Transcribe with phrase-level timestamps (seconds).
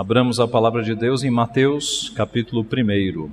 [0.00, 3.30] Abramos a palavra de Deus em Mateus, capítulo 1.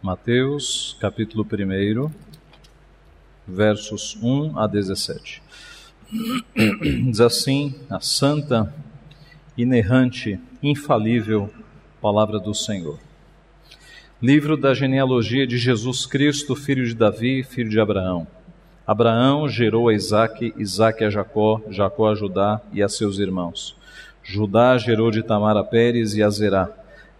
[0.00, 2.10] Mateus, capítulo 1,
[3.46, 5.42] versos 1 a 17.
[7.10, 8.74] Diz assim a santa,
[9.58, 11.50] inerrante, infalível
[12.00, 12.98] palavra do Senhor.
[14.22, 18.26] Livro da genealogia de Jesus Cristo, filho de Davi, filho de Abraão.
[18.86, 23.78] Abraão gerou a Isaque, Isaque a Jacó, Jacó a Judá e a seus irmãos.
[24.32, 26.68] Judá gerou de Tamar a Pérez e a Zerá.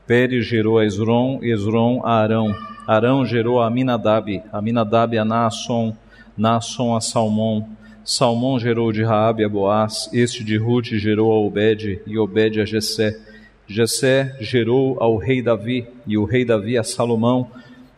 [0.07, 2.55] Pérez gerou a Esron, Esron a Arão.
[2.87, 5.93] Arão gerou a Aminadab, Aminadab a Naasson,
[6.39, 7.69] Naasson a Salmão.
[8.05, 12.65] Salmão gerou de Raabe a Boaz, este de Ruth gerou a Obed, e Obed a
[12.65, 13.19] Jessé.
[13.67, 17.51] Jessé gerou ao rei Davi, e o rei Davi a Salomão,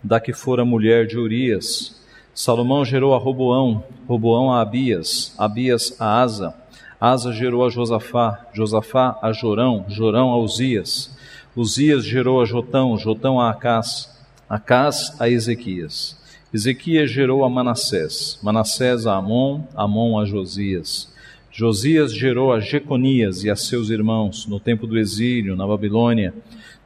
[0.02, 2.00] da que fora mulher de Urias.
[2.34, 6.61] Salomão gerou a Roboão, Roboão a Abias, Abias a Asa,
[7.04, 11.10] Asa gerou a Josafá, Josafá a Jorão, Jorão a Uzias,
[11.56, 14.08] Uzias gerou a Jotão, Jotão a Acás,
[14.48, 16.16] Acás a Ezequias.
[16.54, 21.12] Ezequias gerou a Manassés, Manassés a Amon, Amon a Josias.
[21.50, 26.32] Josias gerou a Jeconias e a seus irmãos no tempo do exílio na Babilônia.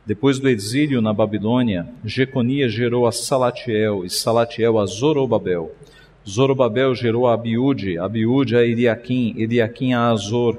[0.07, 5.73] Depois do exílio na Babilônia, Jeconias gerou a Salatiel e Salatiel a Zorobabel.
[6.29, 10.59] Zorobabel gerou a Abiúde, Abiúde a Eliaquim, Eliaquim a Azor.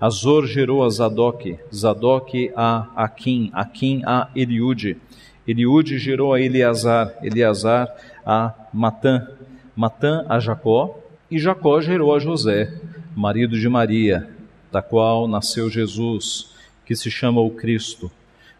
[0.00, 4.96] Azor gerou a Zadok, Zadok a Aquim, Aquim a Eliúde.
[5.46, 7.88] Eliúde gerou a Eleazar, Eleazar
[8.26, 9.28] a Matã,
[9.76, 10.98] Matã a Jacó,
[11.30, 12.72] e Jacó gerou a José
[13.14, 14.28] marido de Maria,
[14.72, 16.50] da qual nasceu Jesus,
[16.84, 18.10] que se chama o Cristo.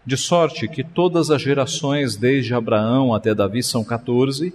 [0.06, 4.54] De sorte que todas as gerações, desde Abraão até Davi, são 14,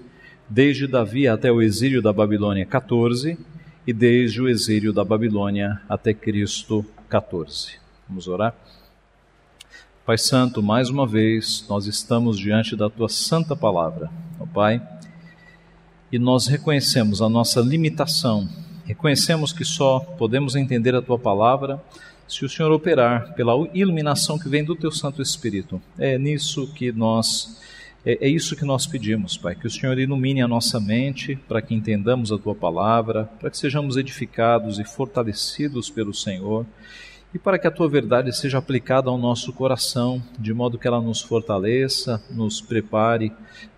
[0.50, 3.38] desde Davi até o exílio da Babilônia, 14,
[3.86, 7.80] e desde o exílio da Babilônia até Cristo, 14.
[8.08, 8.56] Vamos orar?
[10.06, 14.10] Pai Santo, mais uma vez, nós estamos diante da tua santa palavra,
[14.40, 14.82] ó Pai,
[16.12, 18.50] e nós reconhecemos a nossa limitação
[18.90, 21.80] Reconhecemos que só podemos entender a tua palavra
[22.28, 25.80] se o Senhor operar pela iluminação que vem do teu Santo Espírito.
[25.96, 27.62] É nisso que nós
[28.06, 31.62] é, é isso que nós pedimos, Pai, que o Senhor ilumine a nossa mente para
[31.62, 36.66] que entendamos a tua palavra, para que sejamos edificados e fortalecidos pelo Senhor
[37.34, 41.02] e para que a tua verdade seja aplicada ao nosso coração, de modo que ela
[41.02, 43.32] nos fortaleça, nos prepare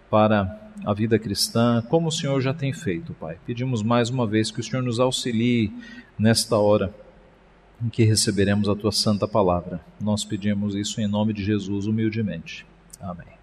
[0.10, 3.38] para a vida cristã, como o Senhor já tem feito, Pai.
[3.46, 5.72] Pedimos mais uma vez que o Senhor nos auxilie
[6.18, 6.94] nesta hora
[7.84, 9.82] em que receberemos a tua santa palavra.
[10.00, 12.66] Nós pedimos isso em nome de Jesus, humildemente.
[13.00, 13.41] Amém.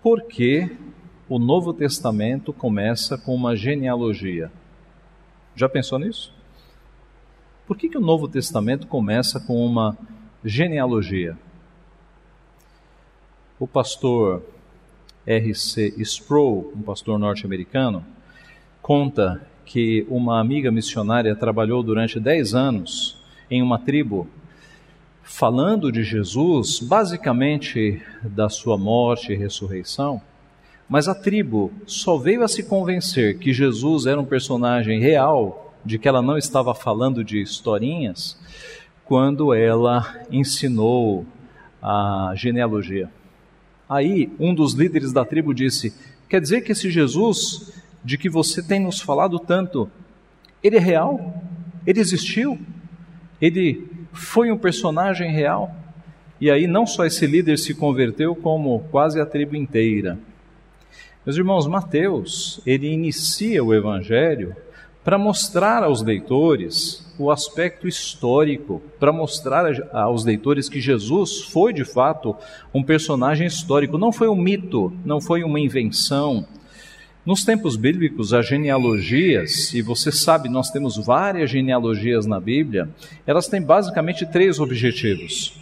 [0.00, 0.70] Por que
[1.28, 4.50] o Novo Testamento começa com uma genealogia?
[5.56, 6.32] Já pensou nisso?
[7.66, 9.98] Por que, que o Novo Testamento começa com uma
[10.44, 11.36] genealogia?
[13.58, 14.42] O pastor
[15.26, 15.92] R.C.
[15.98, 18.06] Sproul, um pastor norte-americano,
[18.80, 23.20] conta que uma amiga missionária trabalhou durante 10 anos
[23.50, 24.28] em uma tribo
[25.28, 30.22] falando de Jesus, basicamente da sua morte e ressurreição,
[30.88, 35.98] mas a tribo só veio a se convencer que Jesus era um personagem real, de
[35.98, 38.38] que ela não estava falando de historinhas,
[39.04, 41.26] quando ela ensinou
[41.80, 43.10] a genealogia.
[43.86, 45.94] Aí um dos líderes da tribo disse:
[46.26, 47.70] Quer dizer que esse Jesus
[48.02, 49.90] de que você tem nos falado tanto,
[50.62, 51.42] ele é real?
[51.86, 52.58] Ele existiu?
[53.40, 55.74] Ele foi um personagem real?
[56.40, 60.18] E aí não só esse líder se converteu, como quase a tribo inteira.
[61.24, 64.54] Meus irmãos, Mateus, ele inicia o evangelho
[65.04, 71.84] para mostrar aos leitores o aspecto histórico, para mostrar aos leitores que Jesus foi de
[71.84, 72.36] fato
[72.72, 76.46] um personagem histórico, não foi um mito, não foi uma invenção.
[77.28, 82.88] Nos tempos bíblicos, as genealogias, e você sabe, nós temos várias genealogias na Bíblia,
[83.26, 85.52] elas têm basicamente três objetivos.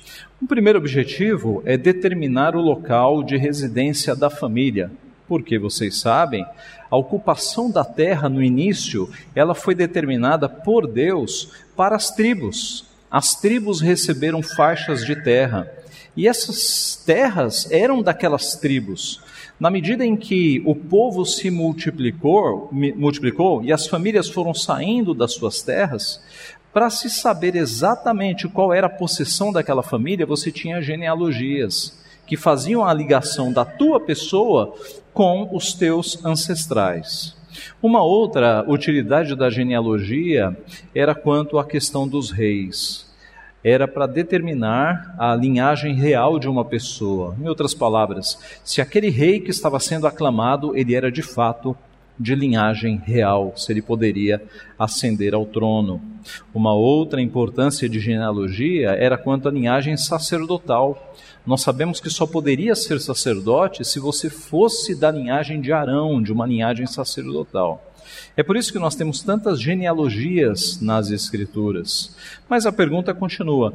[0.40, 4.92] O primeiro objetivo é determinar o local de residência da família,
[5.26, 6.46] porque vocês sabem,
[6.88, 12.84] a ocupação da terra no início, ela foi determinada por Deus para as tribos.
[13.10, 15.68] As tribos receberam faixas de terra,
[16.16, 19.20] e essas terras eram daquelas tribos.
[19.58, 25.32] Na medida em que o povo se multiplicou, multiplicou e as famílias foram saindo das
[25.32, 26.20] suas terras,
[26.74, 32.84] para se saber exatamente qual era a possessão daquela família, você tinha genealogias que faziam
[32.84, 34.74] a ligação da tua pessoa
[35.14, 37.34] com os teus ancestrais.
[37.82, 40.54] Uma outra utilidade da genealogia
[40.94, 43.05] era quanto à questão dos reis.
[43.68, 47.34] Era para determinar a linhagem real de uma pessoa.
[47.36, 51.76] Em outras palavras, se aquele rei que estava sendo aclamado, ele era de fato
[52.16, 54.40] de linhagem real, se ele poderia
[54.78, 56.00] ascender ao trono.
[56.54, 61.12] Uma outra importância de genealogia era quanto à linhagem sacerdotal.
[61.44, 66.32] Nós sabemos que só poderia ser sacerdote se você fosse da linhagem de Arão, de
[66.32, 67.82] uma linhagem sacerdotal.
[68.36, 72.14] É por isso que nós temos tantas genealogias nas Escrituras.
[72.48, 73.74] Mas a pergunta continua: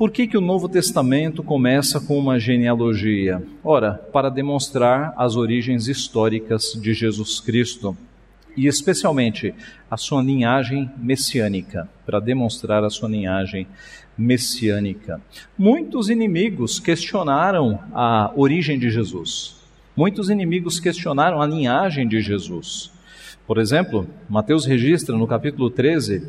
[0.00, 3.42] por que, que o Novo Testamento começa com uma genealogia?
[3.62, 7.96] Ora, para demonstrar as origens históricas de Jesus Cristo
[8.56, 9.54] e especialmente
[9.90, 13.66] a sua linhagem messiânica, para demonstrar a sua linhagem
[14.16, 15.20] messiânica.
[15.56, 19.56] Muitos inimigos questionaram a origem de Jesus.
[19.96, 22.90] Muitos inimigos questionaram a linhagem de Jesus.
[23.50, 26.24] Por exemplo, Mateus registra no capítulo 13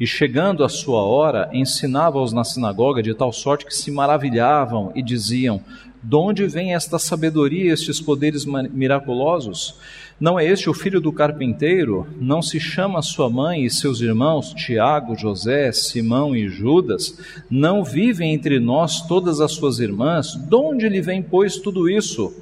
[0.00, 5.04] e chegando a sua hora, ensinava-os na sinagoga de tal sorte que se maravilhavam e
[5.04, 5.62] diziam:
[6.02, 9.76] De onde vem esta sabedoria estes poderes miraculosos?
[10.18, 12.04] Não é este o filho do carpinteiro?
[12.20, 17.20] Não se chama sua mãe e seus irmãos, Tiago, José, Simão e Judas?
[17.48, 20.34] Não vivem entre nós todas as suas irmãs?
[20.34, 22.34] De onde lhe vem, pois, tudo isso?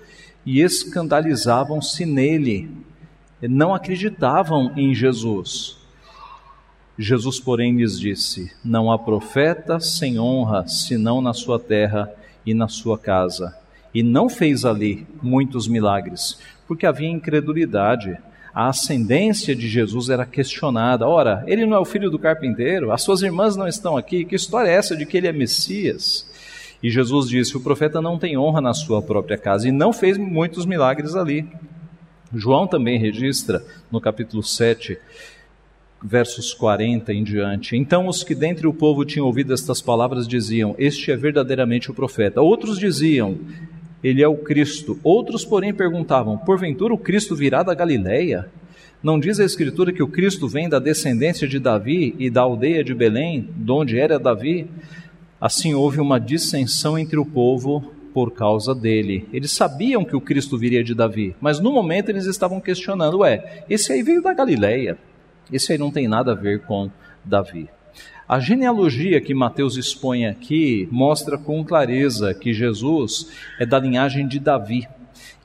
[0.47, 2.88] E escandalizavam-se nele.
[3.43, 5.76] Não acreditavam em Jesus.
[6.99, 12.12] Jesus, porém, lhes disse: Não há profeta sem honra, senão na sua terra
[12.44, 13.56] e na sua casa.
[13.94, 18.19] E não fez ali muitos milagres, porque havia incredulidade.
[18.52, 21.06] A ascendência de Jesus era questionada.
[21.06, 22.90] Ora, ele não é o filho do carpinteiro?
[22.90, 24.25] As suas irmãs não estão aqui?
[24.25, 26.29] Que história é essa de que ele é Messias?
[26.82, 30.19] E Jesus disse: O profeta não tem honra na sua própria casa, e não fez
[30.19, 31.46] muitos milagres ali.
[32.35, 34.99] João também registra no capítulo 7
[36.03, 37.77] versos 40 em diante.
[37.77, 41.95] Então os que dentre o povo tinham ouvido estas palavras diziam: Este é verdadeiramente o
[41.95, 42.41] profeta.
[42.41, 43.39] Outros diziam:
[44.03, 44.99] Ele é o Cristo.
[45.03, 48.51] Outros, porém, perguntavam: Porventura o Cristo virá da Galileia?
[49.03, 52.83] Não diz a Escritura que o Cristo vem da descendência de Davi e da aldeia
[52.83, 54.67] de Belém, de onde era Davi?
[55.41, 59.29] Assim houve uma dissensão entre o povo por causa dele.
[59.33, 63.65] Eles sabiam que o Cristo viria de Davi, mas no momento eles estavam questionando: Ué,
[63.69, 64.99] esse aí veio da Galileia.
[65.53, 66.91] Esse aí não tem nada a ver com
[67.25, 67.69] Davi.
[68.29, 74.39] A genealogia que Mateus expõe aqui mostra com clareza que Jesus é da linhagem de
[74.39, 74.87] Davi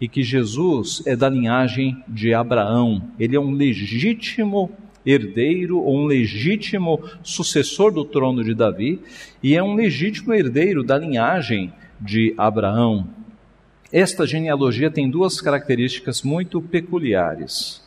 [0.01, 3.01] e que Jesus é da linhagem de Abraão.
[3.17, 4.69] Ele é um legítimo
[5.05, 8.99] herdeiro ou um legítimo sucessor do trono de Davi
[9.41, 11.71] e é um legítimo herdeiro da linhagem
[12.03, 13.07] de Abraão.
[13.91, 17.83] Esta genealogia tem duas características muito peculiares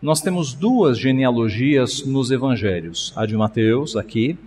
[0.00, 4.38] nós temos duas genealogias nos evangelhos, a de Mateus aqui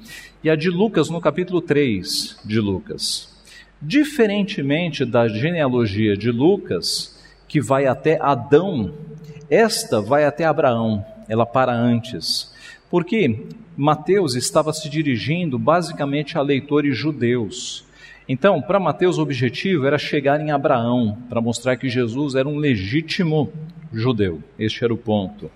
[0.44, 3.36] e a de Lucas no capítulo 3 de Lucas.
[3.82, 8.94] Diferentemente da genealogia de Lucas, que vai até Adão,
[9.50, 12.54] esta vai até Abraão, ela para antes.
[12.88, 17.84] Porque Mateus estava se dirigindo basicamente a leitores judeus.
[18.32, 22.58] Então, para Mateus, o objetivo era chegar em Abraão, para mostrar que Jesus era um
[22.58, 23.52] legítimo
[23.92, 24.44] judeu.
[24.60, 25.50] Este era o ponto.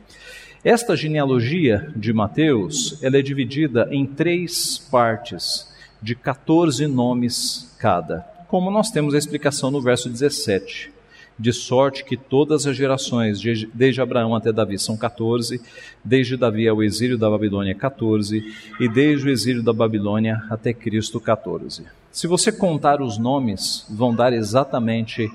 [0.63, 5.71] Esta genealogia de Mateus, ela é dividida em três partes,
[6.01, 10.91] de 14 nomes cada, como nós temos a explicação no verso 17.
[11.37, 13.41] De sorte que todas as gerações,
[13.73, 15.59] desde Abraão até Davi, são 14,
[16.03, 18.43] desde Davi ao exílio da Babilônia, 14,
[18.79, 21.85] e desde o exílio da Babilônia até Cristo, 14.
[22.11, 25.31] Se você contar os nomes, vão dar exatamente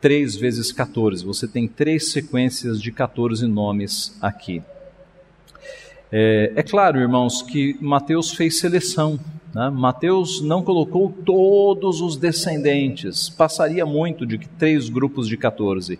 [0.00, 1.24] 3 vezes 14.
[1.24, 4.62] Você tem três sequências de 14 nomes aqui.
[6.12, 9.18] É, é claro, irmãos, que Mateus fez seleção.
[9.54, 9.70] Né?
[9.70, 15.98] Mateus não colocou todos os descendentes, passaria muito de três grupos de 14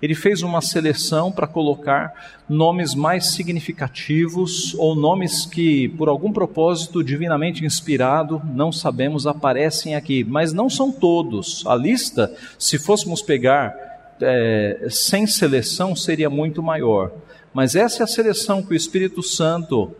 [0.00, 7.02] ele fez uma seleção para colocar nomes mais significativos ou nomes que, por algum propósito
[7.02, 10.24] divinamente inspirado, não sabemos, aparecem aqui.
[10.24, 11.64] Mas não são todos.
[11.66, 13.74] A lista, se fôssemos pegar
[14.20, 17.10] é, sem seleção, seria muito maior.
[17.52, 19.94] Mas essa é a seleção que o Espírito Santo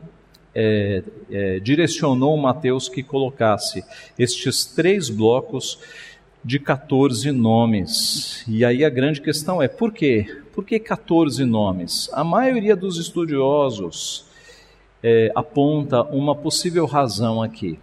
[0.54, 3.84] é, é, direcionou Mateus que colocasse
[4.18, 5.78] estes três blocos
[6.44, 8.44] de 14 nomes.
[8.48, 10.42] E aí a grande questão é por quê?
[10.52, 12.08] Por que 14 nomes?
[12.12, 14.26] A maioria dos estudiosos
[15.02, 17.78] é, aponta uma possível razão aqui.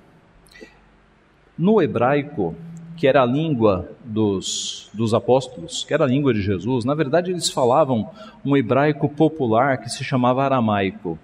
[1.57, 2.55] No hebraico,
[2.95, 7.31] que era a língua dos, dos apóstolos, que era a língua de Jesus, na verdade
[7.31, 8.09] eles falavam
[8.43, 11.19] um hebraico popular que se chamava aramaico.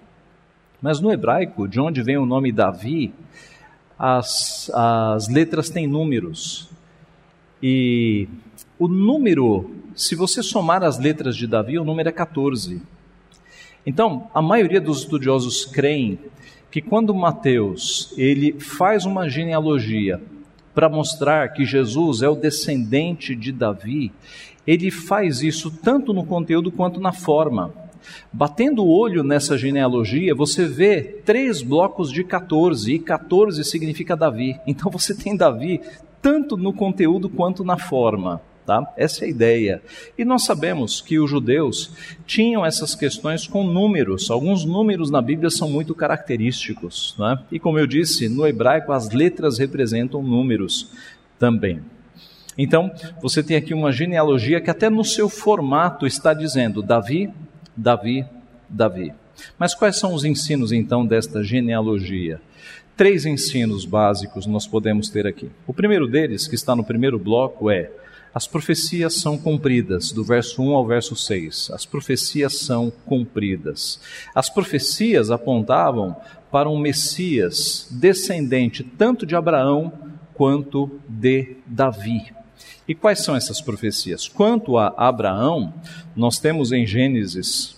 [0.80, 3.14] Mas no hebraico, de onde vem o nome Davi,
[3.98, 6.68] as, as letras têm números.
[7.62, 8.28] E
[8.78, 12.82] o número, se você somar as letras de Davi, o número é 14.
[13.86, 16.18] Então, a maioria dos estudiosos creem
[16.70, 20.20] que quando Mateus ele faz uma genealogia
[20.74, 24.12] para mostrar que Jesus é o descendente de Davi,
[24.66, 27.72] ele faz isso tanto no conteúdo quanto na forma.
[28.32, 34.58] Batendo o olho nessa genealogia, você vê três blocos de 14, e 14 significa Davi.
[34.66, 35.80] Então você tem Davi
[36.20, 38.40] tanto no conteúdo quanto na forma.
[38.64, 38.92] Tá?
[38.96, 39.82] Essa é a ideia.
[40.16, 41.90] E nós sabemos que os judeus
[42.24, 44.30] tinham essas questões com números.
[44.30, 47.16] Alguns números na Bíblia são muito característicos.
[47.18, 47.38] Né?
[47.50, 50.90] E como eu disse, no hebraico as letras representam números
[51.38, 51.80] também.
[52.56, 57.30] Então, você tem aqui uma genealogia que até no seu formato está dizendo Davi,
[57.76, 58.24] Davi,
[58.68, 59.12] Davi.
[59.58, 62.40] Mas quais são os ensinos então desta genealogia?
[62.96, 65.50] Três ensinos básicos nós podemos ter aqui.
[65.66, 67.90] O primeiro deles, que está no primeiro bloco, é
[68.34, 71.70] as profecias são cumpridas, do verso 1 ao verso 6.
[71.72, 74.00] As profecias são cumpridas.
[74.34, 76.16] As profecias apontavam
[76.50, 79.92] para um Messias descendente tanto de Abraão
[80.34, 82.32] quanto de Davi.
[82.88, 84.26] E quais são essas profecias?
[84.26, 85.72] Quanto a Abraão,
[86.16, 87.76] nós temos em Gênesis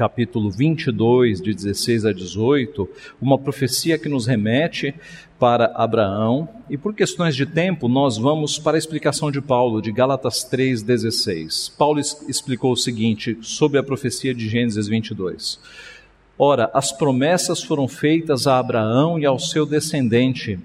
[0.00, 2.88] capítulo 22, de 16 a 18,
[3.20, 4.94] uma profecia que nos remete
[5.38, 9.92] para Abraão, e por questões de tempo, nós vamos para a explicação de Paulo, de
[9.92, 11.76] Gálatas 3,16.
[11.76, 15.60] Paulo explicou o seguinte sobre a profecia de Gênesis 22.
[16.38, 20.58] Ora, as promessas foram feitas a Abraão e ao seu descendente.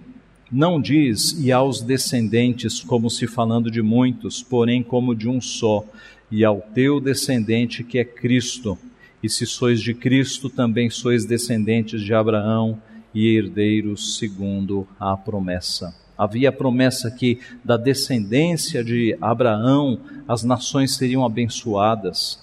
[0.49, 5.83] Não diz e aos descendentes, como se falando de muitos, porém como de um só,
[6.31, 8.79] e ao teu descendente que é Cristo.
[9.21, 12.81] E se sois de Cristo, também sois descendentes de Abraão
[13.13, 15.95] e herdeiros segundo a promessa.
[16.17, 22.39] Havia a promessa que da descendência de Abraão as nações seriam abençoadas.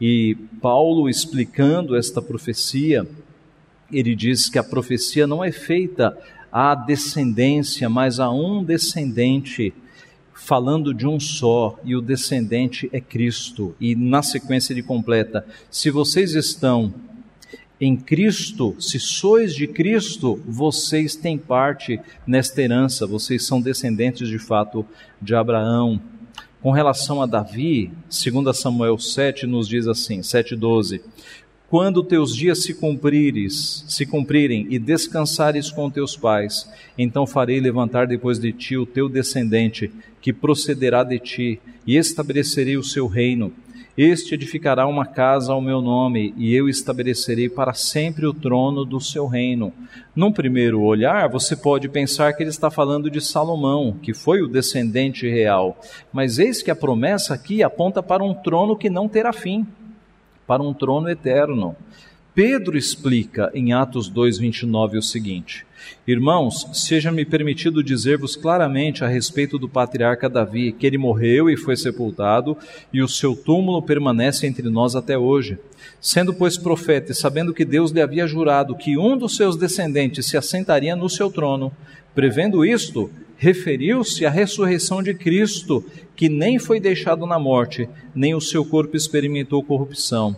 [0.00, 3.06] E Paulo, explicando esta profecia,
[3.90, 6.16] ele diz que a profecia não é feita
[6.52, 9.72] à descendência, mas a um descendente,
[10.36, 13.74] falando de um só, e o descendente é Cristo.
[13.80, 16.92] E na sequência ele completa: se vocês estão
[17.80, 24.38] em Cristo, se sois de Cristo, vocês têm parte nesta herança, vocês são descendentes de
[24.38, 24.84] fato
[25.20, 26.00] de Abraão.
[26.62, 31.00] Com relação a Davi, 2 Samuel 7 nos diz assim, 7:12:
[31.68, 38.06] Quando teus dias se cumprires, se cumprirem e descansares com teus pais, então farei levantar
[38.06, 43.52] depois de ti o teu descendente, que procederá de ti, e estabelecerei o seu reino
[43.96, 49.00] este edificará uma casa ao meu nome, e eu estabelecerei para sempre o trono do
[49.00, 49.72] seu reino.
[50.14, 54.48] Num primeiro olhar, você pode pensar que ele está falando de Salomão, que foi o
[54.48, 55.80] descendente real.
[56.12, 59.66] Mas eis que a promessa aqui aponta para um trono que não terá fim,
[60.46, 61.76] para um trono eterno.
[62.34, 65.66] Pedro explica em Atos 2:29 o seguinte:
[66.06, 71.76] Irmãos, seja-me permitido dizer-vos claramente a respeito do patriarca Davi, que ele morreu e foi
[71.76, 72.56] sepultado,
[72.92, 75.58] e o seu túmulo permanece entre nós até hoje.
[76.00, 80.26] Sendo, pois, profeta e sabendo que Deus lhe havia jurado que um dos seus descendentes
[80.26, 81.72] se assentaria no seu trono,
[82.14, 88.40] prevendo isto, referiu-se à ressurreição de Cristo, que nem foi deixado na morte, nem o
[88.40, 90.36] seu corpo experimentou corrupção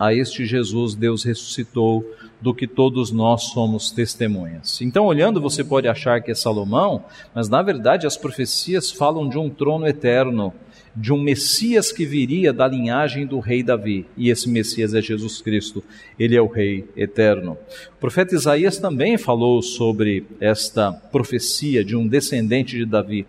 [0.00, 2.02] a este Jesus Deus ressuscitou,
[2.40, 4.80] do que todos nós somos testemunhas.
[4.80, 7.04] Então, olhando, você pode achar que é Salomão,
[7.34, 10.50] mas na verdade as profecias falam de um trono eterno,
[10.94, 15.40] de um Messias que viria da linhagem do rei Davi, e esse Messias é Jesus
[15.40, 15.84] Cristo,
[16.18, 17.56] ele é o rei eterno.
[17.96, 23.26] O profeta Isaías também falou sobre esta profecia de um descendente de Davi.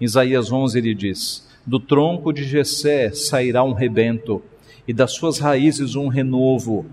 [0.00, 4.42] Em Isaías 11 ele diz: Do tronco de Jessé sairá um rebento,
[4.86, 6.86] e das suas raízes um renovo.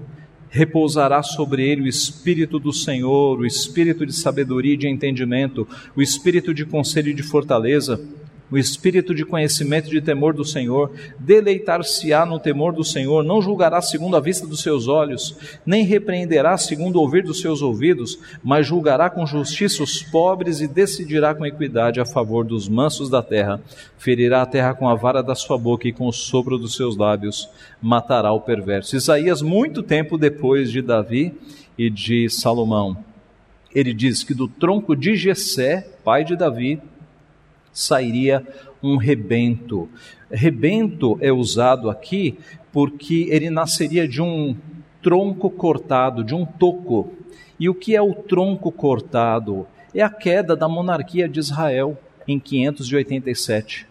[0.50, 6.02] Repousará sobre ele o espírito do Senhor, o espírito de sabedoria e de entendimento, o
[6.02, 8.00] espírito de conselho e de fortaleza
[8.52, 13.42] o espírito de conhecimento e de temor do Senhor, deleitar-se-á no temor do Senhor, não
[13.42, 15.36] julgará segundo a vista dos seus olhos,
[15.66, 20.68] nem repreenderá segundo o ouvir dos seus ouvidos, mas julgará com justiça os pobres e
[20.68, 23.62] decidirá com equidade a favor dos mansos da terra.
[23.98, 26.98] Ferirá a terra com a vara da sua boca e com o sopro dos seus
[26.98, 27.50] lábios
[27.82, 28.96] matará o perverso.
[28.96, 31.34] Isaías, muito tempo depois de Davi
[31.78, 32.98] e de Salomão,
[33.74, 36.82] ele diz que do tronco de Jessé, pai de Davi,
[37.76, 38.42] sairia
[38.82, 39.90] um rebento.
[40.32, 42.38] Rebento é usado aqui
[42.72, 44.56] porque ele nasceria de um
[45.02, 47.12] tronco cortado, de um toco.
[47.60, 49.68] E o que é o tronco cortado?
[49.94, 53.88] É a queda da monarquia de Israel em 587.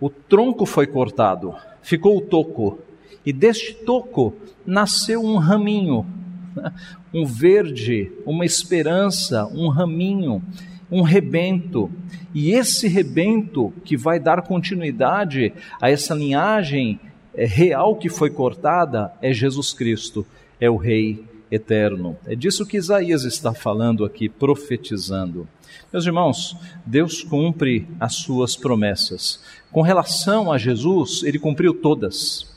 [0.00, 2.78] O tronco foi cortado, ficou o toco,
[3.24, 6.06] e deste toco nasceu um raminho,
[7.12, 10.42] um verde, uma esperança, um raminho,
[10.90, 11.90] um rebento.
[12.34, 17.00] E esse rebento que vai dar continuidade a essa linhagem
[17.34, 20.26] é, real que foi cortada é Jesus Cristo,
[20.60, 22.16] é o Rei eterno.
[22.26, 25.48] É disso que Isaías está falando aqui, profetizando.
[25.92, 29.40] Meus irmãos, Deus cumpre as suas promessas.
[29.70, 32.54] Com relação a Jesus, ele cumpriu todas.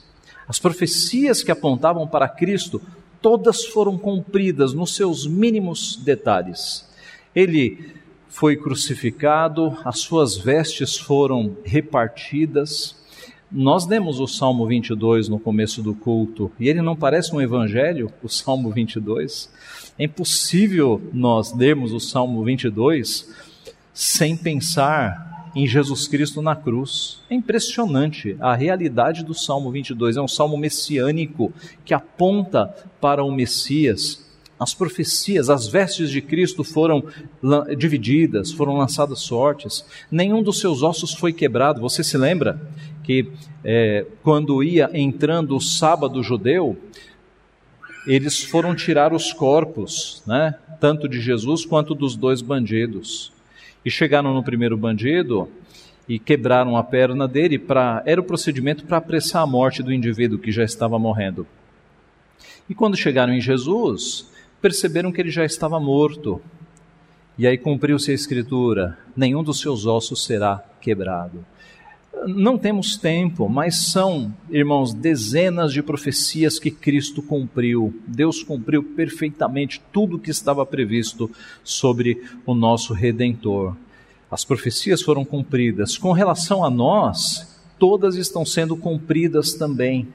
[0.48, 2.82] As profecias que apontavam para Cristo,
[3.22, 6.90] todas foram cumpridas nos seus mínimos detalhes.
[7.36, 7.99] Ele
[8.40, 12.96] foi crucificado, as suas vestes foram repartidas.
[13.52, 18.10] Nós lemos o Salmo 22 no começo do culto, e ele não parece um evangelho,
[18.24, 19.52] o Salmo 22.
[19.98, 23.30] É impossível nós lermos o Salmo 22
[23.94, 27.20] sem pensar em Jesus Cristo na cruz.
[27.30, 30.16] É impressionante a realidade do Salmo 22.
[30.16, 31.52] É um salmo messiânico
[31.84, 34.29] que aponta para o Messias.
[34.60, 37.04] As profecias, as vestes de Cristo foram
[37.78, 41.80] divididas, foram lançadas sortes, nenhum dos seus ossos foi quebrado.
[41.80, 42.60] Você se lembra
[43.04, 43.32] que
[43.64, 46.78] é, quando ia entrando o sábado judeu,
[48.06, 53.32] eles foram tirar os corpos, né, tanto de Jesus quanto dos dois bandidos.
[53.86, 55.50] E chegaram no primeiro bandido
[56.08, 60.40] e quebraram a perna dele para era o procedimento para apressar a morte do indivíduo
[60.40, 61.48] que já estava morrendo.
[62.70, 64.30] E quando chegaram em Jesus,
[64.62, 66.42] perceberam que ele já estava morto.
[67.38, 71.46] E aí cumpriu-se a escritura: nenhum dos seus ossos será quebrado.
[72.28, 77.94] Não temos tempo, mas são, irmãos, dezenas de profecias que Cristo cumpriu.
[78.06, 81.32] Deus cumpriu perfeitamente tudo o que estava previsto
[81.64, 83.74] sobre o nosso redentor.
[84.30, 85.98] As profecias foram cumpridas.
[85.98, 90.08] Com relação a nós, todas estão sendo cumpridas também.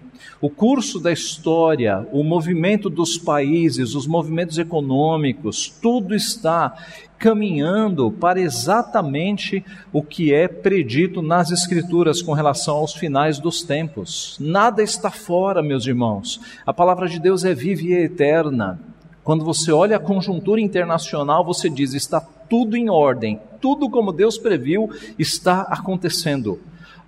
[0.44, 6.76] O curso da história, o movimento dos países, os movimentos econômicos, tudo está
[7.16, 14.36] caminhando para exatamente o que é predito nas Escrituras com relação aos finais dos tempos.
[14.38, 16.38] Nada está fora, meus irmãos.
[16.66, 18.78] A palavra de Deus é viva e é eterna.
[19.22, 24.36] Quando você olha a conjuntura internacional, você diz: está tudo em ordem, tudo como Deus
[24.36, 26.60] previu está acontecendo.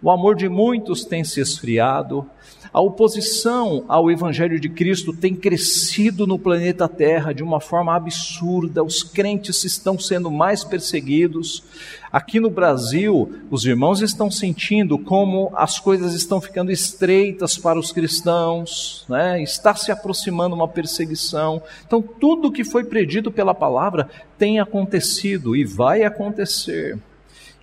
[0.02, 2.28] O amor de muitos tem se esfriado,
[2.72, 8.82] a oposição ao Evangelho de Cristo tem crescido no planeta Terra de uma forma absurda,
[8.82, 11.62] os crentes estão sendo mais perseguidos.
[12.12, 17.92] Aqui no Brasil, os irmãos estão sentindo como as coisas estão ficando estreitas para os
[17.92, 19.42] cristãos, né?
[19.42, 21.62] está se aproximando uma perseguição.
[21.86, 26.98] Então, tudo que foi predito pela palavra tem acontecido e vai acontecer.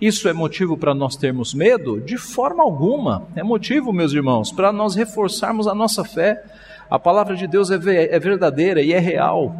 [0.00, 2.00] Isso é motivo para nós termos medo?
[2.00, 3.26] De forma alguma.
[3.36, 6.42] É motivo, meus irmãos, para nós reforçarmos a nossa fé.
[6.90, 9.54] A palavra de Deus é, é verdadeira e é real.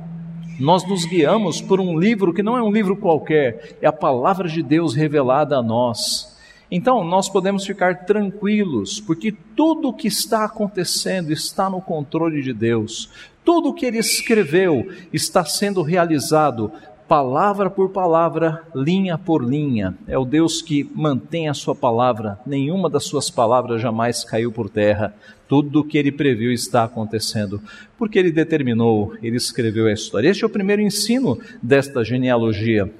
[0.58, 4.48] Nós nos guiamos por um livro que não é um livro qualquer, é a palavra
[4.48, 6.32] de Deus revelada a nós.
[6.70, 12.52] Então, nós podemos ficar tranquilos, porque tudo o que está acontecendo está no controle de
[12.52, 13.10] Deus.
[13.44, 16.72] Tudo o que ele escreveu está sendo realizado
[17.08, 19.94] palavra por palavra, linha por linha.
[20.06, 24.68] É o Deus que mantém a sua palavra, nenhuma das suas palavras jamais caiu por
[24.70, 25.14] terra.
[25.46, 27.60] Tudo o que ele previu está acontecendo,
[27.98, 30.28] porque ele determinou, ele escreveu a história.
[30.28, 32.90] Este é o primeiro ensino desta genealogia.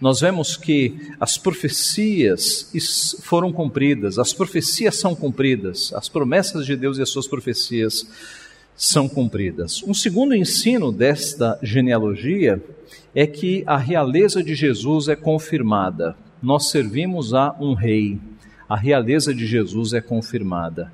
[0.00, 6.98] Nós vemos que as profecias foram cumpridas, as profecias são cumpridas, as promessas de Deus
[6.98, 8.06] e as suas profecias
[8.76, 9.82] são cumpridas.
[9.86, 12.62] Um segundo ensino desta genealogia
[13.14, 16.16] é que a realeza de Jesus é confirmada.
[16.42, 18.18] Nós servimos a um rei.
[18.68, 20.92] A realeza de Jesus é confirmada.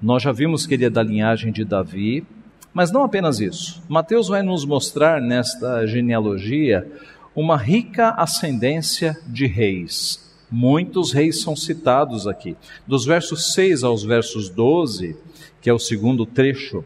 [0.00, 2.26] Nós já vimos que ele é da linhagem de Davi,
[2.74, 3.82] mas não apenas isso.
[3.88, 6.86] Mateus vai nos mostrar nesta genealogia
[7.34, 10.32] uma rica ascendência de reis.
[10.50, 12.56] Muitos reis são citados aqui.
[12.86, 15.16] Dos versos 6 aos versos 12,
[15.60, 16.84] que é o segundo trecho,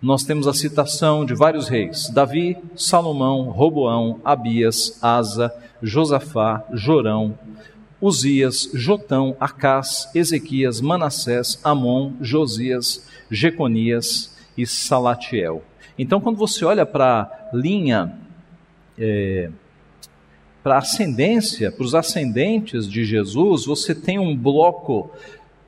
[0.00, 7.38] nós temos a citação de vários reis: Davi, Salomão, Roboão, Abias, Asa, Josafá, Jorão,
[8.00, 15.62] Uzias, Jotão, Acás, Ezequias, Manassés, Amon, Josias, Jeconias e Salatiel.
[15.98, 18.18] Então, quando você olha para a linha,
[18.98, 19.50] é,
[20.62, 25.10] para a ascendência, para os ascendentes de Jesus, você tem um bloco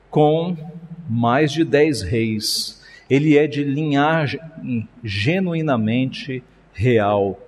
[0.09, 0.55] com
[1.09, 2.78] mais de dez reis.
[3.09, 4.39] Ele é de linhagem
[5.03, 6.43] genuinamente
[6.73, 7.39] real.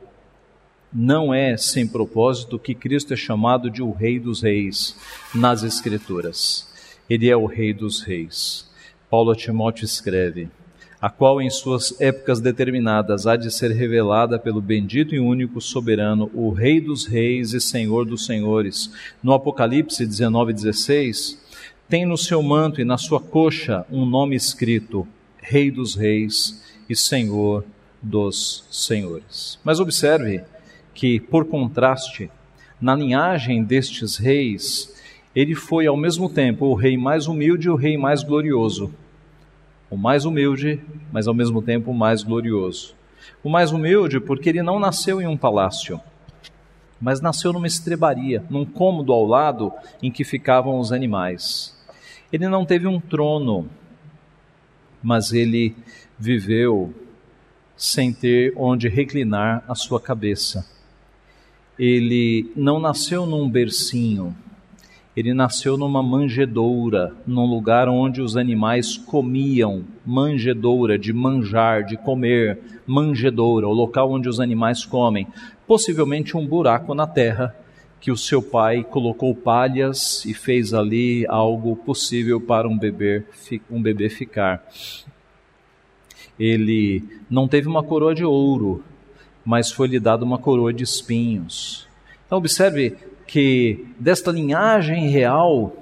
[0.92, 4.98] Não é sem propósito que Cristo é chamado de o Rei dos Reis
[5.34, 6.68] nas Escrituras.
[7.10, 8.70] Ele é o Rei dos Reis.
[9.10, 10.50] Paulo a Timóteo escreve:
[11.02, 16.30] a qual em suas épocas determinadas há de ser revelada pelo bendito e único soberano,
[16.34, 18.92] o Rei dos Reis e Senhor dos Senhores.
[19.24, 21.40] No Apocalipse 19:16,
[21.90, 25.08] tem no seu manto e na sua coxa um nome escrito:
[25.42, 27.66] Rei dos Reis e Senhor
[28.02, 29.60] dos Senhores.
[29.64, 30.44] Mas observe
[30.94, 32.30] que, por contraste,
[32.80, 34.96] na linhagem destes reis,
[35.36, 38.94] ele foi ao mesmo tempo o rei mais humilde e o rei mais glorioso
[39.92, 42.96] o mais humilde, mas ao mesmo tempo o mais glorioso.
[43.44, 46.00] O mais humilde porque ele não nasceu em um palácio,
[47.00, 51.78] mas nasceu numa estrebaria, num cômodo ao lado em que ficavam os animais.
[52.32, 53.68] Ele não teve um trono,
[55.02, 55.76] mas ele
[56.18, 56.94] viveu
[57.76, 60.66] sem ter onde reclinar a sua cabeça.
[61.80, 64.36] Ele não nasceu num bercinho,
[65.16, 72.60] ele nasceu numa manjedoura, num lugar onde os animais comiam, manjedoura, de manjar, de comer,
[72.86, 75.28] manjedoura, o local onde os animais comem,
[75.68, 77.56] possivelmente um buraco na terra
[78.02, 83.24] que o seu pai colocou palhas e fez ali algo possível para um bebê,
[83.70, 84.68] um bebê ficar.
[86.40, 88.84] Ele não teve uma coroa de ouro,
[89.46, 91.88] mas foi lhe dada uma coroa de espinhos.
[92.26, 92.96] Então observe
[93.28, 95.76] que desta linhagem real,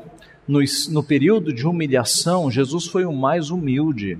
[0.45, 4.17] no, no período de humilhação, Jesus foi o mais humilde.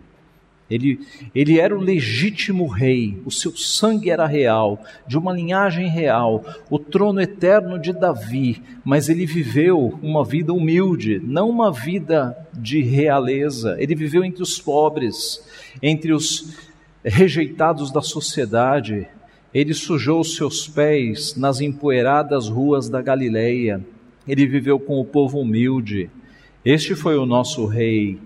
[0.69, 0.99] Ele,
[1.33, 6.77] ele era o legítimo rei, o seu sangue era real, de uma linhagem real, o
[6.77, 13.75] trono eterno de Davi, mas ele viveu uma vida humilde, não uma vida de realeza.
[13.79, 15.43] Ele viveu entre os pobres,
[15.81, 16.55] entre os
[17.03, 19.07] rejeitados da sociedade,
[19.53, 23.83] ele sujou os seus pés nas empoeiradas ruas da Galileia.
[24.27, 26.09] Ele viveu com o povo humilde.
[26.63, 28.19] Este foi o nosso rei,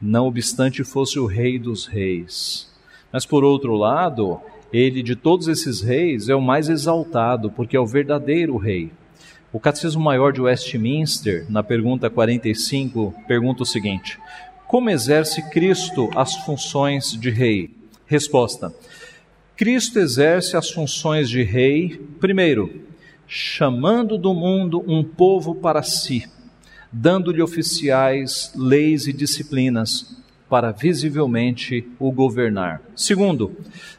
[0.00, 2.70] não obstante fosse o rei dos reis.
[3.12, 4.40] Mas por outro lado,
[4.72, 8.90] ele de todos esses reis é o mais exaltado, porque é o verdadeiro rei.
[9.52, 14.18] O Catecismo Maior de Westminster, na pergunta 45, pergunta o seguinte:
[14.68, 17.70] Como exerce Cristo as funções de rei?
[18.06, 18.72] Resposta:
[19.56, 22.86] Cristo exerce as funções de rei, primeiro,
[23.26, 26.24] chamando do mundo um povo para si,
[26.92, 30.16] dando-lhe oficiais, leis e disciplinas
[30.48, 32.82] para visivelmente o governar.
[32.96, 33.56] Segundo,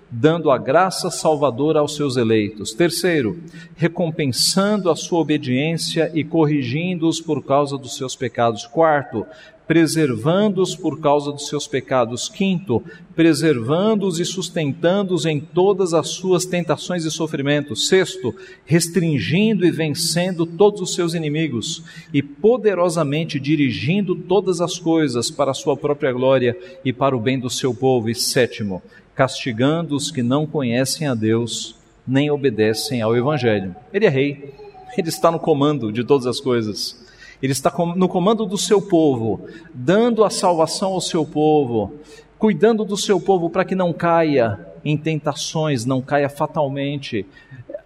[0.10, 2.74] dando a graça salvadora aos seus eleitos.
[2.74, 3.42] Terceiro,
[3.78, 8.68] recompensando a sua obediência e corrigindo-os por causa dos seus pecados.
[8.68, 9.26] Quarto,
[9.72, 12.28] preservando-os por causa dos seus pecados.
[12.28, 12.84] Quinto,
[13.16, 17.88] preservando-os e sustentando-os em todas as suas tentações e sofrimentos.
[17.88, 25.52] Sexto, restringindo e vencendo todos os seus inimigos e poderosamente dirigindo todas as coisas para
[25.52, 28.10] a sua própria glória e para o bem do seu povo.
[28.10, 28.84] E sétimo,
[29.16, 33.74] castigando os que não conhecem a Deus nem obedecem ao Evangelho.
[33.94, 34.54] Ele é rei,
[34.98, 37.10] ele está no comando de todas as coisas.
[37.42, 39.42] Ele está no comando do seu povo,
[39.74, 41.94] dando a salvação ao seu povo,
[42.38, 47.26] cuidando do seu povo para que não caia em tentações, não caia fatalmente,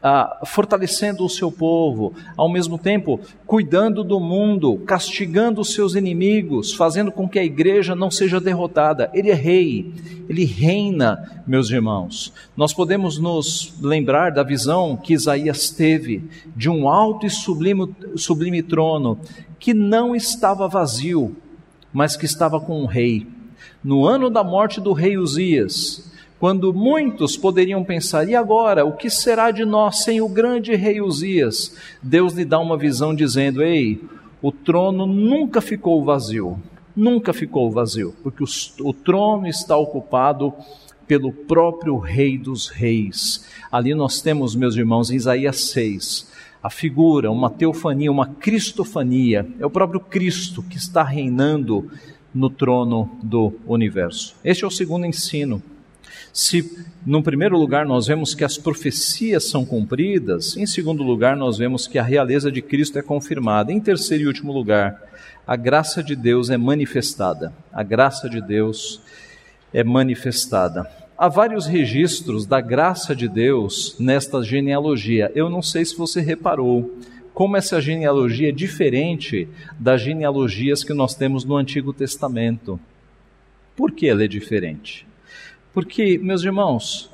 [0.07, 6.75] ah, fortalecendo o seu povo, ao mesmo tempo cuidando do mundo, castigando os seus inimigos,
[6.75, 9.09] fazendo com que a igreja não seja derrotada.
[9.15, 9.91] Ele é rei,
[10.29, 12.31] ele reina, meus irmãos.
[12.55, 16.23] Nós podemos nos lembrar da visão que Isaías teve
[16.55, 19.19] de um alto e sublime, sublime trono
[19.57, 21.35] que não estava vazio,
[21.91, 23.25] mas que estava com um rei.
[23.83, 29.09] No ano da morte do rei Uzias, quando muitos poderiam pensar, e agora, o que
[29.09, 31.75] será de nós sem o grande rei Uzias?
[32.01, 34.01] Deus lhe dá uma visão dizendo: Ei,
[34.41, 36.59] o trono nunca ficou vazio,
[36.95, 38.47] nunca ficou vazio, porque o,
[38.81, 40.53] o trono está ocupado
[41.07, 43.47] pelo próprio Rei dos Reis.
[43.71, 49.47] Ali nós temos, meus irmãos, em Isaías 6, a figura, uma teofania, uma cristofania.
[49.59, 51.89] É o próprio Cristo que está reinando
[52.33, 54.35] no trono do universo.
[54.43, 55.61] Este é o segundo ensino.
[56.35, 61.57] Se, no primeiro lugar, nós vemos que as profecias são cumpridas, em segundo lugar, nós
[61.57, 63.71] vemos que a realeza de Cristo é confirmada.
[63.71, 65.01] Em terceiro e último lugar,
[65.47, 67.53] a graça de Deus é manifestada.
[67.71, 69.01] A graça de Deus
[69.73, 70.91] é manifestada.
[71.17, 75.31] há vários registros da graça de Deus nesta genealogia.
[75.33, 76.99] Eu não sei se você reparou
[77.33, 79.47] como essa genealogia é diferente
[79.79, 82.77] das genealogias que nós temos no Antigo Testamento.
[83.73, 85.07] Por que ela é diferente?
[85.75, 87.11] Porque, meus irmãos,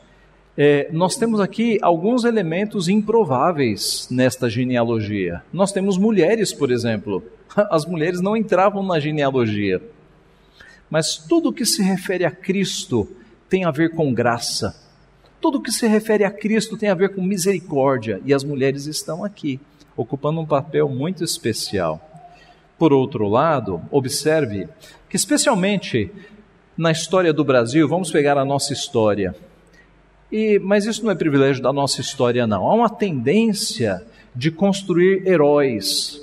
[0.56, 5.41] é, nós temos aqui alguns elementos improváveis nesta genealogia.
[5.52, 7.24] Nós temos mulheres, por exemplo.
[7.71, 9.82] As mulheres não entravam na genealogia.
[10.91, 13.10] Mas tudo que se refere a Cristo
[13.50, 14.80] tem a ver com graça.
[15.41, 18.21] Tudo que se refere a Cristo tem a ver com misericórdia.
[18.24, 19.60] E as mulheres estão aqui,
[19.97, 22.00] ocupando um papel muito especial.
[22.78, 24.67] Por outro lado, observe
[25.10, 26.12] que, especialmente
[26.82, 29.36] na história do Brasil, vamos pegar a nossa história.
[30.32, 32.67] E, mas isso não é privilégio da nossa história, não.
[32.67, 34.04] Há uma tendência
[34.36, 36.20] de construir heróis.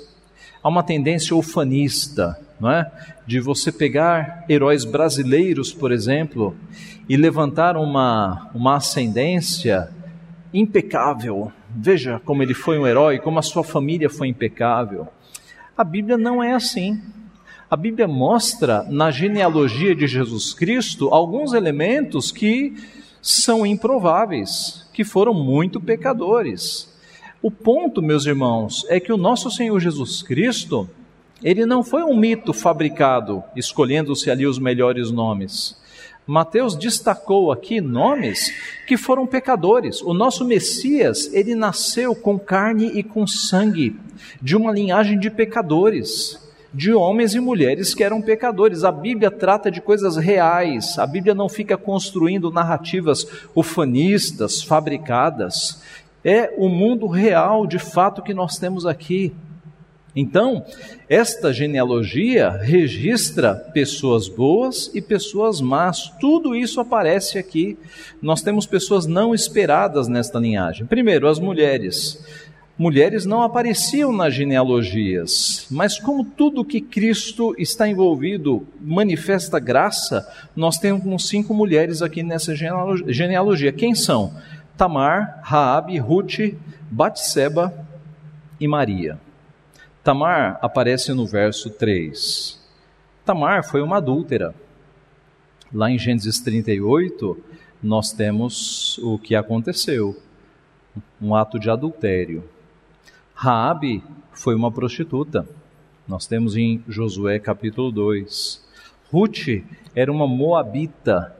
[0.61, 2.91] Há uma tendência ufanista, não é?
[3.25, 6.53] De você pegar heróis brasileiros, por exemplo,
[7.07, 9.89] e levantar uma, uma ascendência
[10.53, 11.53] impecável.
[11.73, 15.07] Veja como ele foi um herói, como a sua família foi impecável.
[15.77, 17.01] A Bíblia não é assim.
[17.71, 22.73] A Bíblia mostra na genealogia de Jesus Cristo alguns elementos que
[23.21, 26.91] são improváveis, que foram muito pecadores.
[27.43, 30.89] O ponto, meus irmãos, é que o nosso Senhor Jesus Cristo,
[31.43, 35.77] ele não foi um mito fabricado, escolhendo-se ali os melhores nomes.
[36.25, 38.51] Mateus destacou aqui nomes
[38.87, 40.01] que foram pecadores.
[40.01, 43.95] O nosso Messias, ele nasceu com carne e com sangue,
[44.41, 48.83] de uma linhagem de pecadores de homens e mulheres que eram pecadores.
[48.83, 55.81] A Bíblia trata de coisas reais, a Bíblia não fica construindo narrativas ufanistas, fabricadas.
[56.23, 59.33] É o mundo real, de fato, que nós temos aqui.
[60.15, 60.65] Então,
[61.07, 66.11] esta genealogia registra pessoas boas e pessoas más.
[66.19, 67.77] Tudo isso aparece aqui.
[68.21, 70.85] Nós temos pessoas não esperadas nesta linhagem.
[70.85, 72.25] Primeiro, as mulheres
[72.79, 80.77] mulheres não apareciam nas genealogias, mas como tudo que Cristo está envolvido manifesta graça, nós
[80.77, 83.73] temos cinco mulheres aqui nessa genealogia.
[83.73, 84.33] Quem são?
[84.77, 86.55] Tamar, Raabe, Ruth,
[86.89, 87.73] Batseba
[88.57, 89.19] e Maria.
[90.01, 92.57] Tamar aparece no verso 3.
[93.25, 94.55] Tamar foi uma adúltera.
[95.73, 97.37] Lá em Gênesis 38,
[97.83, 100.17] nós temos o que aconteceu,
[101.21, 102.41] um ato de adultério.
[103.41, 105.47] Raabe foi uma prostituta.
[106.05, 108.61] Nós temos em Josué capítulo 2.
[109.09, 109.63] Ruth
[109.95, 111.33] era uma moabita,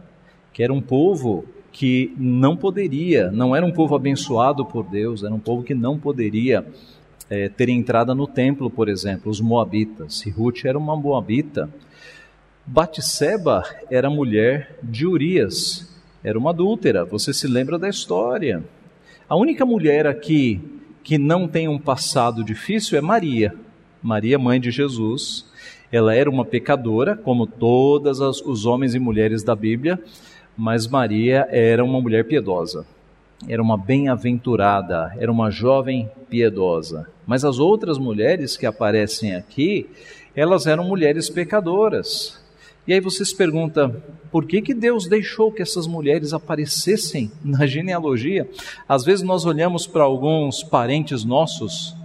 [0.53, 5.33] que era um povo que não poderia, não era um povo abençoado por Deus, era
[5.33, 6.65] um povo que não poderia
[7.29, 10.25] é, ter entrada no templo, por exemplo, os moabitas.
[10.25, 11.69] E Ruth era uma moabita.
[12.65, 17.03] Batseba era mulher de Urias, era uma adúltera.
[17.03, 18.63] Você se lembra da história?
[19.27, 20.78] A única mulher aqui
[21.09, 23.55] que não tem um passado difícil é Maria.
[23.99, 25.43] Maria, mãe de Jesus.
[25.91, 29.99] Ela era uma pecadora, como todos os homens e mulheres da Bíblia,
[30.55, 32.85] mas Maria era uma mulher piedosa.
[33.47, 37.07] Era uma bem-aventurada, era uma jovem piedosa.
[37.25, 39.89] Mas as outras mulheres que aparecem aqui,
[40.35, 42.38] elas eram mulheres pecadoras.
[42.89, 47.67] E aí você se pergunta, por que, que Deus deixou que essas mulheres aparecessem na
[47.67, 48.49] genealogia?
[48.87, 51.95] Às vezes nós olhamos para alguns parentes nossos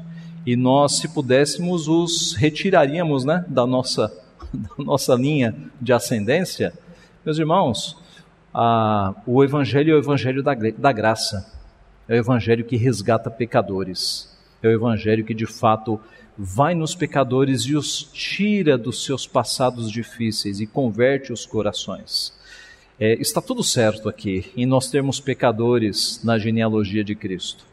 [0.45, 4.13] e nós, se pudéssemos, os retiraríamos né, da, nossa,
[4.53, 6.75] da nossa linha de ascendência.
[7.25, 7.97] Meus irmãos,
[9.27, 11.51] o Evangelho é o Evangelho da, da graça,
[12.07, 15.99] é o Evangelho que resgata pecadores, é o Evangelho que de fato
[16.37, 22.33] vai nos pecadores e os tira dos seus passados difíceis e converte os corações.
[22.99, 27.65] É, está tudo certo aqui em nós termos pecadores na genealogia de Cristo.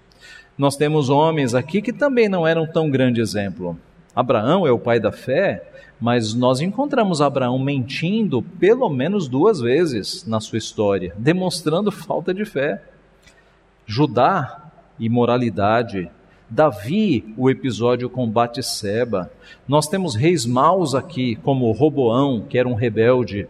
[0.58, 3.78] Nós temos homens aqui que também não eram tão grande exemplo.
[4.16, 5.68] Abraão é o pai da fé,
[6.00, 12.44] mas nós encontramos Abraão mentindo pelo menos duas vezes na sua história, demonstrando falta de
[12.44, 12.82] fé.
[13.86, 16.10] Judá, imoralidade,
[16.52, 19.32] Davi, o episódio com Batseba.
[19.66, 23.48] Nós temos reis maus aqui, como Roboão, que era um rebelde.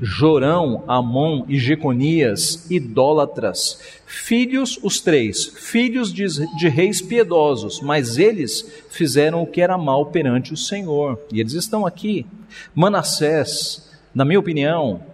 [0.00, 8.82] Jorão, Amon e Jeconias, idólatras, filhos, os três, filhos de, de, reis piedosos, mas eles
[8.90, 12.26] fizeram o que era mal perante o Senhor, e eles estão aqui.
[12.74, 15.04] Manassés, na minha opinião,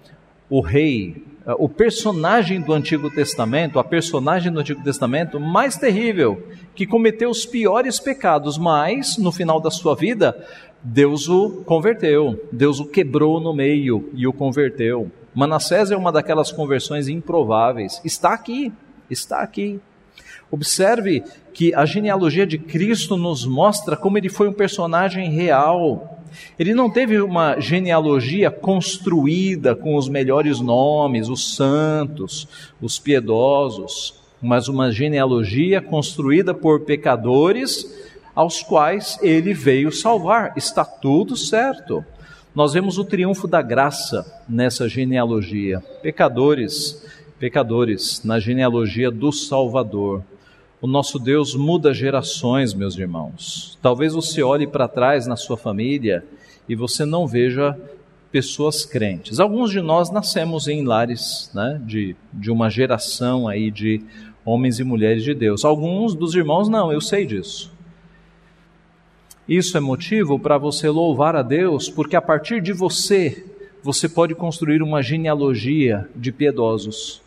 [0.49, 1.23] o rei
[1.57, 6.43] o personagem do Antigo Testamento, a personagem do Antigo Testamento mais terrível,
[6.75, 10.37] que cometeu os piores pecados, mas no final da sua vida,
[10.83, 15.11] Deus o converteu, Deus o quebrou no meio e o converteu.
[15.35, 18.01] Manassés é uma daquelas conversões improváveis.
[18.05, 18.73] Está aqui,
[19.09, 19.81] está aqui.
[20.51, 26.23] Observe que a genealogia de Cristo nos mostra como ele foi um personagem real.
[26.59, 32.49] Ele não teve uma genealogia construída com os melhores nomes, os santos,
[32.81, 37.87] os piedosos, mas uma genealogia construída por pecadores
[38.35, 40.53] aos quais ele veio salvar.
[40.57, 42.05] Está tudo certo.
[42.55, 45.81] Nós vemos o triunfo da graça nessa genealogia.
[46.03, 47.05] Pecadores,
[47.39, 50.23] pecadores, na genealogia do Salvador.
[50.81, 53.77] O nosso Deus muda gerações, meus irmãos.
[53.83, 56.25] Talvez você olhe para trás na sua família
[56.69, 57.77] e você não veja
[58.31, 59.41] pessoas crentes.
[59.41, 64.05] Alguns de nós nascemos em lares né, de, de uma geração aí de
[64.45, 65.65] homens e mulheres de Deus.
[65.65, 67.73] Alguns dos irmãos não, eu sei disso.
[69.49, 73.45] Isso é motivo para você louvar a Deus, porque a partir de você,
[73.83, 77.21] você pode construir uma genealogia de piedosos.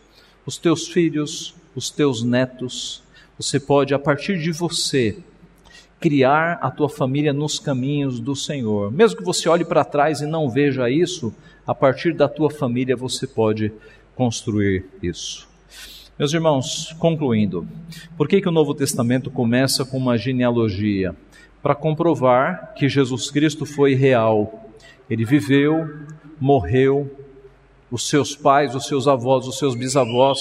[0.46, 3.02] Os teus filhos, os teus netos,
[3.42, 5.16] você pode, a partir de você,
[5.98, 8.92] criar a tua família nos caminhos do Senhor.
[8.92, 11.34] Mesmo que você olhe para trás e não veja isso,
[11.66, 13.72] a partir da tua família você pode
[14.14, 15.48] construir isso.
[16.16, 17.66] Meus irmãos, concluindo,
[18.16, 21.14] por que, que o Novo Testamento começa com uma genealogia?
[21.60, 24.70] Para comprovar que Jesus Cristo foi real.
[25.10, 25.88] Ele viveu,
[26.38, 27.10] morreu,
[27.92, 30.40] os seus pais, os seus avós, os seus bisavós,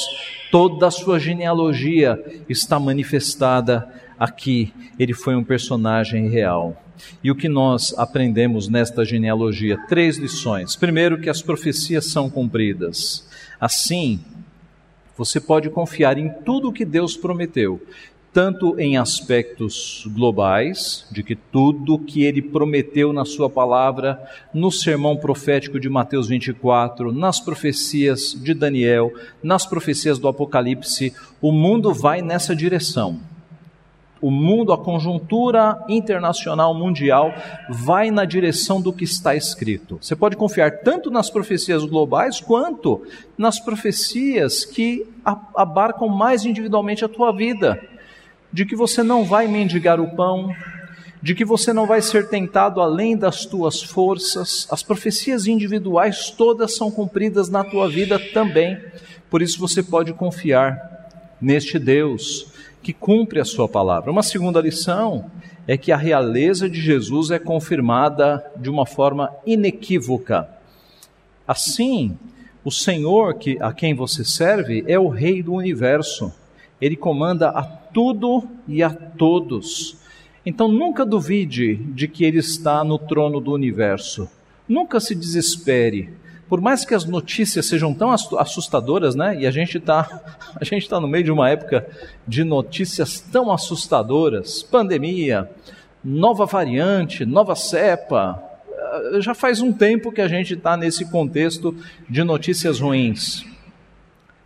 [0.49, 3.87] toda a sua genealogia está manifestada
[4.17, 4.73] aqui.
[4.97, 6.81] Ele foi um personagem real.
[7.21, 9.77] E o que nós aprendemos nesta genealogia?
[9.89, 10.77] Três lições.
[10.77, 13.27] Primeiro, que as profecias são cumpridas.
[13.59, 14.21] Assim,
[15.17, 17.81] você pode confiar em tudo o que Deus prometeu
[18.33, 24.21] tanto em aspectos globais, de que tudo que ele prometeu na sua palavra,
[24.53, 29.11] no sermão profético de Mateus 24, nas profecias de Daniel,
[29.43, 33.19] nas profecias do Apocalipse, o mundo vai nessa direção.
[34.21, 37.33] O mundo, a conjuntura internacional mundial
[37.67, 39.97] vai na direção do que está escrito.
[39.99, 43.01] Você pode confiar tanto nas profecias globais quanto
[43.35, 45.07] nas profecias que
[45.55, 47.81] abarcam mais individualmente a tua vida
[48.51, 50.53] de que você não vai mendigar o pão,
[51.21, 54.67] de que você não vai ser tentado além das tuas forças.
[54.71, 58.77] As profecias individuais todas são cumpridas na tua vida também.
[59.29, 60.79] Por isso você pode confiar
[61.39, 64.11] neste Deus que cumpre a sua palavra.
[64.11, 65.29] Uma segunda lição
[65.67, 70.49] é que a realeza de Jesus é confirmada de uma forma inequívoca.
[71.47, 72.17] Assim,
[72.63, 76.33] o Senhor que, a quem você serve é o Rei do universo.
[76.81, 79.97] Ele comanda a tudo e a todos.
[80.45, 84.27] Então nunca duvide de que Ele está no trono do universo.
[84.67, 86.09] Nunca se desespere.
[86.49, 89.39] Por mais que as notícias sejam tão assustadoras, né?
[89.39, 90.21] E a gente está
[90.59, 91.87] a gente tá no meio de uma época
[92.27, 95.49] de notícias tão assustadoras, pandemia,
[96.03, 98.43] nova variante, nova cepa.
[98.69, 101.75] Eh, já faz um tempo que a gente está nesse contexto
[102.09, 103.45] de notícias ruins.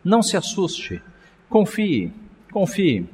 [0.03, 1.01] Não se assuste,
[1.49, 2.13] confie
[2.55, 3.05] Confie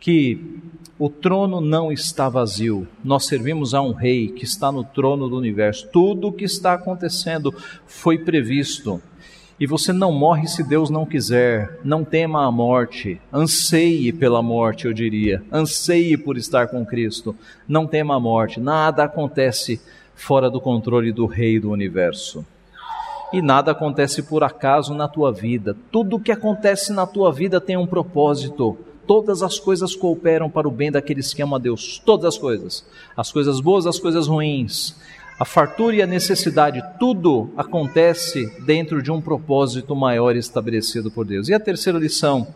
[0.00, 0.58] que
[0.98, 2.84] o trono não está vazio.
[3.04, 5.86] Nós servimos a um rei que está no trono do universo.
[5.92, 7.54] Tudo o que está acontecendo
[7.86, 9.00] foi previsto.
[9.60, 11.78] E você não morre se Deus não quiser.
[11.84, 13.20] Não tema a morte.
[13.32, 15.44] Anseie pela morte, eu diria.
[15.52, 17.36] Anseie por estar com Cristo.
[17.68, 18.58] Não tema a morte.
[18.58, 19.80] Nada acontece
[20.16, 22.44] fora do controle do Rei do universo.
[23.32, 25.76] E nada acontece por acaso na tua vida.
[25.90, 28.76] Tudo o que acontece na tua vida tem um propósito.
[29.06, 32.00] Todas as coisas cooperam para o bem daqueles que amam a Deus.
[32.04, 32.84] Todas as coisas.
[33.16, 34.94] As coisas boas, as coisas ruins.
[35.38, 41.48] A fartura e a necessidade, tudo acontece dentro de um propósito maior estabelecido por Deus.
[41.48, 42.46] E a terceira lição,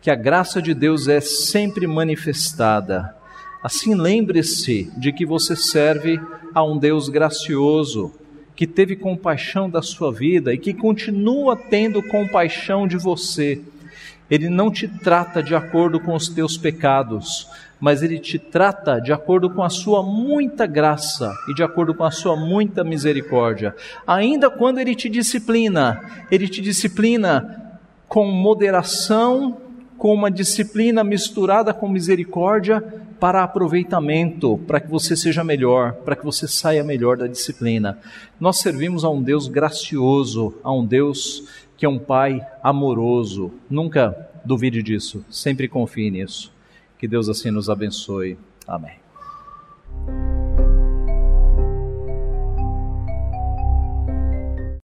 [0.00, 3.14] que a graça de Deus é sempre manifestada.
[3.62, 6.20] Assim, lembre-se de que você serve
[6.54, 8.12] a um Deus gracioso,
[8.58, 13.60] que teve compaixão da sua vida e que continua tendo compaixão de você.
[14.28, 19.12] Ele não te trata de acordo com os teus pecados, mas ele te trata de
[19.12, 23.76] acordo com a sua muita graça e de acordo com a sua muita misericórdia.
[24.04, 27.78] Ainda quando ele te disciplina, ele te disciplina
[28.08, 29.56] com moderação
[29.98, 32.80] com uma disciplina misturada com misericórdia
[33.18, 37.98] para aproveitamento, para que você seja melhor, para que você saia melhor da disciplina.
[38.38, 43.52] Nós servimos a um Deus gracioso, a um Deus que é um Pai amoroso.
[43.68, 46.52] Nunca duvide disso, sempre confie nisso.
[46.96, 48.38] Que Deus assim nos abençoe.
[48.66, 49.07] Amém.